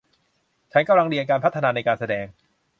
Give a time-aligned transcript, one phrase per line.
[0.71, 2.25] ฉันกำลังเรียนการพัฒนาในการแสดง